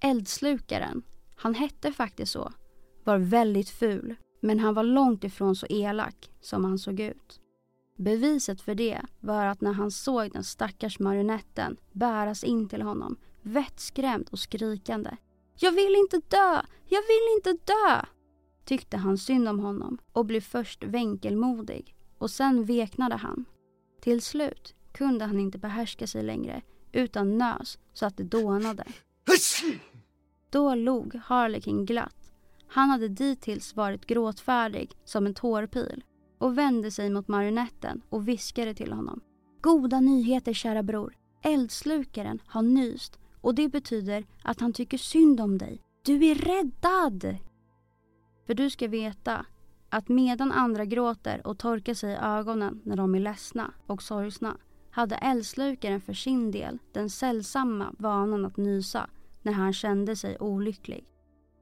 Eldslukaren, 0.00 1.02
han 1.36 1.54
hette 1.54 1.92
faktiskt 1.92 2.32
så, 2.32 2.52
var 3.04 3.18
väldigt 3.18 3.70
ful 3.70 4.16
men 4.40 4.58
han 4.58 4.74
var 4.74 4.82
långt 4.82 5.24
ifrån 5.24 5.56
så 5.56 5.66
elak 5.66 6.30
som 6.40 6.64
han 6.64 6.78
såg 6.78 7.00
ut. 7.00 7.40
Beviset 7.96 8.60
för 8.60 8.74
det 8.74 9.00
var 9.20 9.46
att 9.46 9.60
när 9.60 9.72
han 9.72 9.90
såg 9.90 10.32
den 10.32 10.44
stackars 10.44 10.98
marionetten 10.98 11.76
bäras 11.92 12.44
in 12.44 12.68
till 12.68 12.82
honom, 12.82 13.16
vettskrämd 13.42 14.28
och 14.32 14.38
skrikande. 14.38 15.16
Jag 15.58 15.72
vill 15.72 15.94
inte 15.96 16.20
dö! 16.28 16.62
Jag 16.88 17.02
vill 17.02 17.36
inte 17.36 17.52
dö! 17.52 18.04
Tyckte 18.64 18.96
han 18.96 19.18
synd 19.18 19.48
om 19.48 19.58
honom 19.58 19.98
och 20.12 20.26
blev 20.26 20.40
först 20.40 20.84
vänkelmodig 20.84 21.94
och 22.18 22.30
sen 22.30 22.64
veknade 22.64 23.16
han. 23.16 23.44
Till 24.00 24.22
slut 24.22 24.74
kunde 24.92 25.24
han 25.24 25.40
inte 25.40 25.58
behärska 25.58 26.06
sig 26.06 26.22
längre 26.22 26.62
utan 26.92 27.38
nös 27.38 27.78
så 27.92 28.06
att 28.06 28.16
det 28.16 28.24
dånade. 28.24 28.84
Då 30.50 30.74
log 30.74 31.14
Harlekin 31.14 31.86
glatt. 31.86 32.32
Han 32.66 32.90
hade 32.90 33.08
dittills 33.08 33.76
varit 33.76 34.06
gråtfärdig 34.06 34.90
som 35.04 35.26
en 35.26 35.34
tårpil 35.34 36.04
och 36.38 36.58
vände 36.58 36.90
sig 36.90 37.10
mot 37.10 37.28
marionetten 37.28 38.02
och 38.08 38.28
viskade 38.28 38.74
till 38.74 38.92
honom. 38.92 39.20
Goda 39.60 40.00
nyheter 40.00 40.52
kära 40.52 40.82
bror. 40.82 41.16
Eldslukaren 41.42 42.42
har 42.46 42.62
nyst 42.62 43.18
och 43.40 43.54
det 43.54 43.68
betyder 43.68 44.26
att 44.42 44.60
han 44.60 44.72
tycker 44.72 44.98
synd 44.98 45.40
om 45.40 45.58
dig. 45.58 45.82
Du 46.04 46.26
är 46.26 46.34
räddad! 46.34 47.36
För 48.46 48.54
du 48.54 48.70
ska 48.70 48.88
veta 48.88 49.46
att 49.90 50.08
medan 50.08 50.52
andra 50.52 50.84
gråter 50.84 51.46
och 51.46 51.58
torkar 51.58 51.94
sig 51.94 52.12
i 52.12 52.16
ögonen 52.16 52.80
när 52.84 52.96
de 52.96 53.14
är 53.14 53.20
ledsna 53.20 53.70
och 53.86 54.02
sorgsna 54.02 54.56
hade 54.90 55.16
eldslukaren 55.16 56.00
för 56.00 56.12
sin 56.12 56.50
del 56.50 56.78
den 56.92 57.10
sällsamma 57.10 57.94
vanan 57.98 58.44
att 58.44 58.56
nysa 58.56 59.10
när 59.42 59.52
han 59.52 59.72
kände 59.72 60.16
sig 60.16 60.36
olycklig. 60.40 61.04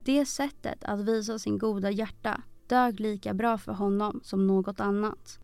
Det 0.05 0.27
sättet 0.27 0.85
att 0.85 1.01
visa 1.01 1.39
sin 1.39 1.59
goda 1.59 1.91
hjärta 1.91 2.43
dög 2.69 3.01
lika 3.01 3.35
bra 3.35 3.59
för 3.59 3.73
honom 3.73 4.21
som 4.25 4.47
något 4.47 4.81
annat. 4.81 5.39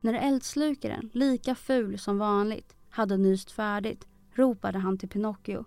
När 0.00 0.14
eldslukaren, 0.14 1.10
lika 1.12 1.54
ful 1.54 1.98
som 1.98 2.18
vanligt, 2.18 2.76
hade 2.90 3.16
nyst 3.16 3.50
färdigt 3.50 4.06
ropade 4.34 4.78
han 4.78 4.98
till 4.98 5.08
Pinocchio. 5.08 5.64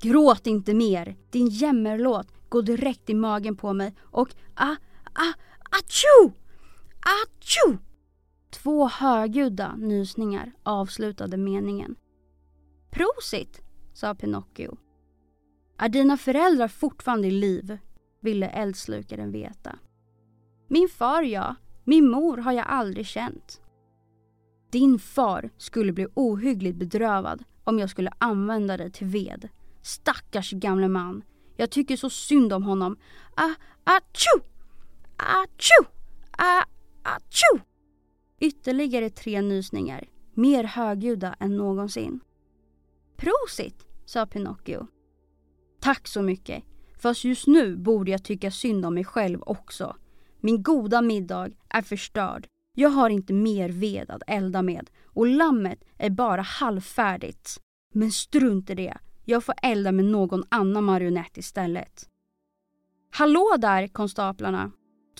Gråt 0.00 0.46
inte 0.46 0.74
mer! 0.74 1.16
Din 1.30 1.48
jämmerlåt 1.48 2.32
går 2.48 2.62
direkt 2.62 3.10
i 3.10 3.14
magen 3.14 3.56
på 3.56 3.72
mig 3.72 3.94
och 4.00 4.28
ah, 4.54 4.76
ah, 5.12 5.34
atjo! 5.70 6.32
Atjo! 7.00 7.78
Två 8.50 8.88
högljudda 8.88 9.76
nysningar 9.76 10.52
avslutade 10.62 11.36
meningen. 11.36 11.96
Prosit, 12.90 13.62
sa 13.94 14.14
Pinocchio. 14.14 14.78
Är 15.78 15.88
dina 15.88 16.16
föräldrar 16.16 16.68
fortfarande 16.68 17.28
i 17.28 17.30
liv? 17.30 17.78
ville 18.20 18.48
eldslukaren 18.48 19.32
veta. 19.32 19.78
Min 20.68 20.88
far 20.88 21.22
ja, 21.22 21.54
min 21.84 22.10
mor 22.10 22.36
har 22.36 22.52
jag 22.52 22.66
aldrig 22.68 23.06
känt. 23.06 23.60
Din 24.70 24.98
far 24.98 25.50
skulle 25.56 25.92
bli 25.92 26.06
ohyggligt 26.14 26.76
bedrövad 26.76 27.44
om 27.64 27.78
jag 27.78 27.90
skulle 27.90 28.10
använda 28.18 28.76
dig 28.76 28.92
till 28.92 29.06
ved. 29.06 29.48
Stackars 29.82 30.50
gamle 30.50 30.88
man. 30.88 31.22
Jag 31.56 31.70
tycker 31.70 31.96
så 31.96 32.10
synd 32.10 32.52
om 32.52 32.62
honom. 32.62 32.96
Ah, 33.34 33.54
atjo! 33.84 34.44
Atjo! 35.16 35.90
Ah, 36.30 36.64
atjo! 37.02 37.64
Ytterligare 38.40 39.10
tre 39.10 39.42
nysningar, 39.42 40.08
mer 40.34 40.64
högljudda 40.64 41.34
än 41.40 41.56
någonsin. 41.56 42.20
Prosit, 43.16 43.86
sa 44.04 44.26
Pinocchio. 44.26 44.86
Tack 45.80 46.08
så 46.08 46.22
mycket, 46.22 46.64
fast 46.98 47.24
just 47.24 47.46
nu 47.46 47.76
borde 47.76 48.10
jag 48.10 48.24
tycka 48.24 48.50
synd 48.50 48.86
om 48.86 48.94
mig 48.94 49.04
själv 49.04 49.42
också. 49.42 49.96
Min 50.40 50.62
goda 50.62 51.02
middag 51.02 51.50
är 51.68 51.82
förstörd. 51.82 52.46
Jag 52.74 52.90
har 52.90 53.10
inte 53.10 53.32
mer 53.32 53.68
ved 53.68 54.10
att 54.10 54.22
elda 54.26 54.62
med 54.62 54.90
och 55.04 55.26
lammet 55.26 55.84
är 55.96 56.10
bara 56.10 56.42
halvfärdigt. 56.42 57.60
Men 57.94 58.12
strunt 58.12 58.70
i 58.70 58.74
det, 58.74 58.98
jag 59.24 59.44
får 59.44 59.54
elda 59.62 59.92
med 59.92 60.04
någon 60.04 60.44
annan 60.48 60.84
marionett 60.84 61.36
istället. 61.36 62.08
Hallå 63.10 63.56
där, 63.58 63.86
konstaplarna! 63.88 64.70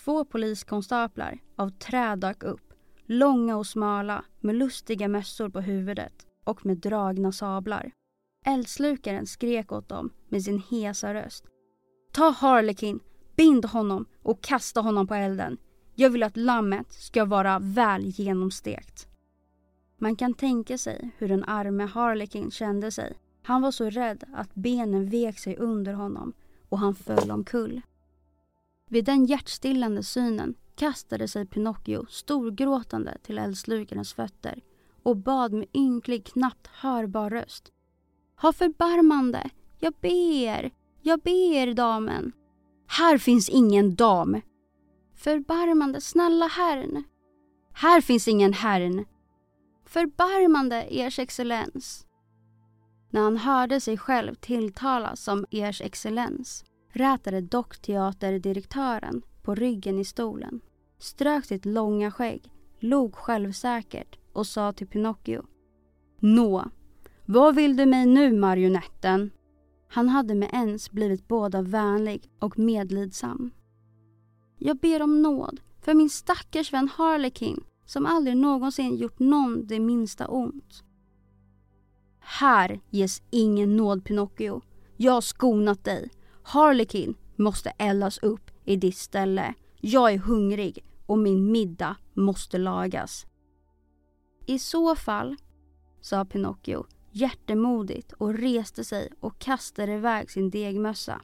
Två 0.05 0.25
poliskonstaplar 0.25 1.39
av 1.57 1.71
trä 1.71 2.17
dök 2.17 2.43
upp, 2.43 2.73
långa 3.07 3.57
och 3.57 3.67
smala 3.67 4.25
med 4.41 4.55
lustiga 4.55 5.09
mössor 5.09 5.49
på 5.49 5.61
huvudet 5.61 6.27
och 6.45 6.67
med 6.67 6.77
dragna 6.77 7.33
sablar. 7.33 7.91
Eldslukaren 8.47 9.27
skrek 9.27 9.73
åt 9.73 9.89
dem 9.89 10.11
med 10.29 10.43
sin 10.43 10.63
hesa 10.71 11.15
röst. 11.15 11.45
Ta 12.13 12.31
Harlekin, 12.31 13.01
bind 13.39 13.65
honom 13.65 14.07
och 14.23 14.41
kasta 14.41 14.81
honom 14.81 15.07
på 15.07 15.15
elden. 15.15 15.59
Jag 15.95 16.11
vill 16.11 16.23
att 16.23 16.37
lammet 16.37 16.93
ska 16.93 17.25
vara 17.25 17.59
väl 17.59 18.07
genomstekt. 18.07 19.09
Man 19.99 20.17
kan 20.17 20.35
tänka 20.35 20.79
sig 20.79 21.11
hur 21.19 21.29
den 21.29 21.45
arme 21.45 21.85
Harlekin 21.85 22.51
kände 22.51 22.91
sig. 22.91 23.19
Han 23.43 23.63
var 23.63 23.71
så 23.71 23.91
rädd 23.91 24.25
att 24.35 24.55
benen 24.55 25.11
vek 25.11 25.39
sig 25.39 25.57
under 25.57 25.93
honom 25.93 26.33
och 26.69 26.79
han 26.79 26.95
föll 26.95 27.31
omkull. 27.31 27.81
Vid 28.89 29.05
den 29.05 29.27
hjärtstillande 29.27 30.03
synen 30.03 30.55
kastade 30.75 31.29
sig 31.29 31.47
Pinocchio 31.47 32.07
storgråtande 32.09 33.19
till 33.23 33.39
eldslukarens 33.39 34.13
fötter 34.13 34.61
och 35.03 35.17
bad 35.17 35.53
med 35.53 35.67
ynklig, 35.75 36.25
knappt 36.25 36.67
hörbar 36.67 37.31
röst. 37.31 37.73
Ha 38.41 38.53
förbarmande! 38.53 39.51
Jag 39.79 39.95
ber! 40.01 40.71
Jag 41.03 41.21
ber, 41.21 41.75
damen! 41.75 42.33
Här 42.89 43.19
finns 43.19 43.49
ingen 43.49 43.95
dam! 43.95 44.41
Förbarmande, 45.15 46.01
snälla 46.01 46.47
herrn! 46.47 47.05
Här 47.73 48.01
finns 48.01 48.29
ingen 48.29 48.53
herrn! 48.53 49.05
Förbarmande, 49.87 50.87
ers 50.91 51.19
excellens! 51.19 52.07
När 53.11 53.21
han 53.21 53.37
hörde 53.37 53.81
sig 53.81 53.99
själv 53.99 54.35
tilltalas 54.35 55.21
som 55.21 55.47
ers 55.51 55.81
excellens 55.81 56.65
rätade 56.93 57.41
dockteaterdirektören 57.41 59.23
på 59.43 59.55
ryggen 59.55 59.99
i 59.99 60.05
stolen, 60.05 60.61
strök 60.99 61.45
sitt 61.45 61.65
långa 61.65 62.11
skägg, 62.11 62.53
log 62.79 63.15
självsäkert 63.15 64.19
och 64.33 64.47
sa 64.47 64.73
till 64.73 64.87
Pinocchio. 64.87 65.43
Nå, 66.21 66.65
vad 67.25 67.55
vill 67.55 67.77
du 67.77 67.87
mig 67.87 68.07
nu 68.07 68.33
marionetten? 68.33 69.31
Han 69.89 70.09
hade 70.09 70.35
med 70.35 70.51
ens 70.53 70.91
blivit 70.91 71.29
båda 71.29 71.63
vänlig 71.63 72.31
och 72.39 72.59
medlidsam. 72.59 73.51
Jag 74.59 74.79
ber 74.79 75.03
om 75.03 75.23
nåd 75.23 75.61
för 75.81 75.95
min 75.95 76.11
stackars 76.11 76.73
vän 76.73 76.89
Harlekin 76.89 77.65
som 77.87 78.07
aldrig 78.07 78.37
någonsin 78.37 78.97
gjort 78.97 79.19
någon 79.19 79.67
det 79.67 79.81
minsta 79.81 80.29
ont. 80.29 80.85
Här 82.21 82.81
ges 82.91 83.23
ingen 83.31 83.77
nåd 83.77 84.05
Pinocchio. 84.05 84.63
Jag 84.97 85.13
har 85.13 85.21
skonat 85.21 85.85
dig. 85.85 86.11
Harlekin 86.43 87.15
måste 87.37 87.71
eldas 87.71 88.19
upp 88.19 88.51
i 88.65 88.77
ditt 88.77 88.97
ställe. 88.97 89.55
Jag 89.81 90.13
är 90.13 90.19
hungrig 90.19 90.85
och 91.07 91.19
min 91.19 91.53
middag 91.53 91.97
måste 92.15 92.59
lagas. 92.59 93.27
I 94.47 94.59
så 94.59 94.97
fall, 94.97 95.37
sa 96.01 96.25
Pinocchio 96.25 96.87
hjärtemodigt 97.21 98.13
och 98.13 98.35
reste 98.35 98.85
sig 98.85 99.13
och 99.21 99.39
kastade 99.39 99.93
iväg 99.93 100.31
sin 100.31 100.51
degmössa. 100.51 101.21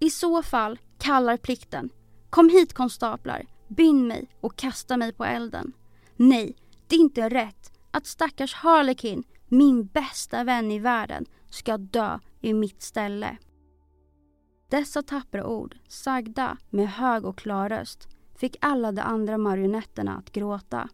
I 0.00 0.10
så 0.10 0.42
fall 0.42 0.78
kallar 0.98 1.36
plikten. 1.36 1.90
Kom 2.30 2.48
hit 2.48 2.72
konstaplar, 2.72 3.46
bind 3.68 4.06
mig 4.06 4.28
och 4.40 4.56
kasta 4.56 4.96
mig 4.96 5.12
på 5.12 5.24
elden. 5.24 5.72
Nej, 6.16 6.56
det 6.88 6.96
är 6.96 7.00
inte 7.00 7.28
rätt 7.28 7.72
att 7.90 8.06
stackars 8.06 8.54
Harlekin, 8.54 9.24
min 9.48 9.86
bästa 9.86 10.44
vän 10.44 10.70
i 10.70 10.78
världen, 10.78 11.26
ska 11.50 11.78
dö 11.78 12.18
i 12.40 12.54
mitt 12.54 12.82
ställe. 12.82 13.36
Dessa 14.70 15.02
tappra 15.02 15.46
ord, 15.46 15.76
sagda 15.88 16.56
med 16.70 16.88
hög 16.88 17.24
och 17.24 17.38
klar 17.38 17.68
röst, 17.68 18.08
fick 18.36 18.56
alla 18.60 18.92
de 18.92 19.00
andra 19.00 19.38
marionetterna 19.38 20.16
att 20.16 20.32
gråta. 20.32 20.88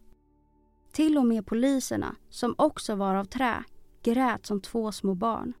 Till 0.91 1.17
och 1.17 1.25
med 1.25 1.45
poliserna, 1.45 2.15
som 2.29 2.55
också 2.57 2.95
var 2.95 3.15
av 3.15 3.25
trä, 3.25 3.63
grät 4.03 4.45
som 4.45 4.61
två 4.61 4.91
små 4.91 5.15
barn. 5.15 5.53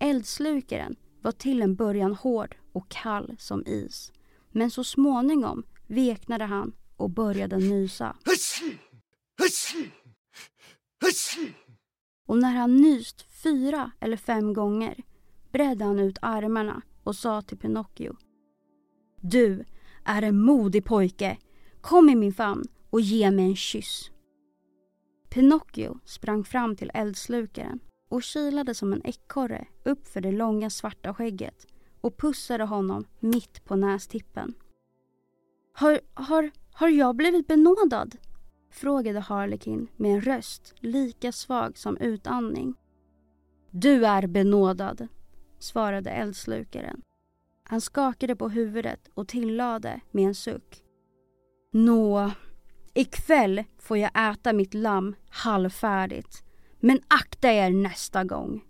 Eldslukaren 0.00 0.96
var 1.22 1.32
till 1.32 1.62
en 1.62 1.74
början 1.74 2.14
hård 2.14 2.56
och 2.72 2.88
kall 2.88 3.36
som 3.38 3.66
is. 3.66 4.12
Men 4.52 4.70
så 4.70 4.84
småningom 4.84 5.62
veknade 5.86 6.44
han 6.44 6.72
och 6.96 7.10
började 7.10 7.56
nysa. 7.56 8.16
Och 12.26 12.38
när 12.38 12.52
han 12.52 12.76
nyst 12.76 13.26
fyra 13.42 13.90
eller 14.00 14.16
fem 14.16 14.54
gånger 14.54 15.02
bredde 15.52 15.84
han 15.84 15.98
ut 15.98 16.18
armarna 16.22 16.82
och 17.02 17.16
sa 17.16 17.42
till 17.42 17.58
Pinocchio. 17.58 18.16
Du 19.20 19.64
är 20.04 20.22
en 20.22 20.40
modig 20.40 20.84
pojke. 20.84 21.38
Kom 21.80 22.08
i 22.08 22.14
min 22.14 22.32
famn 22.32 22.64
och 22.90 23.00
ge 23.00 23.30
mig 23.30 23.44
en 23.44 23.56
kyss. 23.56 24.10
Pinocchio 25.30 25.98
sprang 26.04 26.44
fram 26.44 26.76
till 26.76 26.90
eldslukaren 26.94 27.80
och 28.08 28.22
kilade 28.22 28.74
som 28.74 28.92
en 28.92 29.06
ekorre 29.06 29.66
upp 29.84 30.08
för 30.08 30.20
det 30.20 30.32
långa 30.32 30.70
svarta 30.70 31.14
skägget 31.14 31.66
och 32.00 32.16
pussade 32.16 32.64
honom 32.64 33.04
mitt 33.20 33.64
på 33.64 33.76
nästippen. 33.76 34.54
Har, 35.72 36.00
har, 36.14 36.50
har 36.72 36.88
jag 36.88 37.16
blivit 37.16 37.46
benådad? 37.46 38.16
frågade 38.70 39.20
Harlekin 39.20 39.88
med 39.96 40.14
en 40.14 40.20
röst 40.20 40.74
lika 40.78 41.32
svag 41.32 41.78
som 41.78 41.96
utandning. 41.96 42.74
Du 43.70 44.06
är 44.06 44.26
benådad, 44.26 45.08
svarade 45.58 46.10
eldslukaren. 46.10 47.02
Han 47.62 47.80
skakade 47.80 48.36
på 48.36 48.48
huvudet 48.48 49.10
och 49.14 49.28
tillade 49.28 50.00
med 50.10 50.24
en 50.24 50.34
suck. 50.34 50.82
Nå, 51.72 52.30
ikväll 52.98 53.64
får 53.78 53.98
jag 53.98 54.30
äta 54.32 54.52
mitt 54.52 54.74
lamm 54.74 55.14
halvfärdigt. 55.30 56.42
Men 56.80 57.00
akta 57.08 57.52
er 57.52 57.70
nästa 57.70 58.24
gång. 58.24 58.64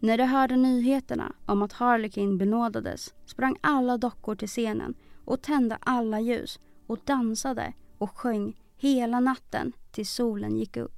När 0.00 0.18
de 0.18 0.24
hörde 0.24 0.56
nyheterna 0.56 1.32
om 1.46 1.62
att 1.62 1.72
Harlequin 1.72 2.38
benådades 2.38 3.14
sprang 3.26 3.56
alla 3.60 3.98
dockor 3.98 4.34
till 4.34 4.48
scenen 4.48 4.94
och 5.24 5.42
tände 5.42 5.78
alla 5.80 6.20
ljus 6.20 6.60
och 6.86 6.98
dansade 7.04 7.72
och 7.98 8.18
sjöng 8.18 8.60
hela 8.76 9.20
natten 9.20 9.72
tills 9.92 10.10
solen 10.10 10.56
gick 10.56 10.76
upp. 10.76 10.97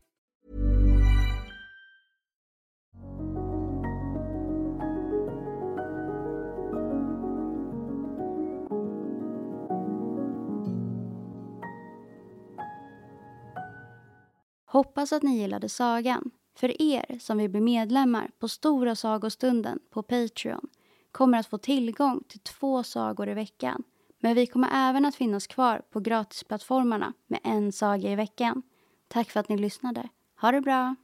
Hoppas 14.71 15.13
att 15.13 15.23
ni 15.23 15.37
gillade 15.37 15.69
sagan. 15.69 16.31
För 16.55 16.81
er 16.81 17.19
som 17.19 17.37
vill 17.37 17.49
bli 17.49 17.61
medlemmar 17.61 18.31
på 18.39 18.47
Stora 18.47 18.95
sagostunden 18.95 19.79
på 19.89 20.03
Patreon 20.03 20.69
kommer 21.11 21.39
att 21.39 21.47
få 21.47 21.57
tillgång 21.57 22.23
till 22.27 22.39
två 22.39 22.83
sagor 22.83 23.29
i 23.29 23.33
veckan. 23.33 23.83
Men 24.19 24.35
vi 24.35 24.47
kommer 24.47 24.69
även 24.73 25.05
att 25.05 25.15
finnas 25.15 25.47
kvar 25.47 25.81
på 25.91 25.99
gratisplattformarna 25.99 27.13
med 27.27 27.39
en 27.43 27.71
saga 27.71 28.11
i 28.11 28.15
veckan. 28.15 28.63
Tack 29.07 29.29
för 29.29 29.39
att 29.39 29.49
ni 29.49 29.57
lyssnade. 29.57 30.09
Ha 30.41 30.51
det 30.51 30.61
bra! 30.61 30.95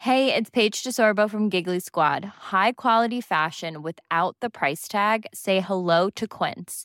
Hey, 0.00 0.32
it's 0.32 0.50
Paige 0.50 0.84
DeSorbo 0.84 1.28
from 1.28 1.48
Giggly 1.48 1.80
Squad. 1.80 2.24
High 2.52 2.72
quality 2.76 3.22
fashion 3.22 3.82
without 3.82 4.36
the 4.40 4.50
price 4.50 4.88
tag. 4.88 5.26
Say 5.32 5.60
hello 5.60 6.10
to 6.10 6.26
Quince. 6.26 6.84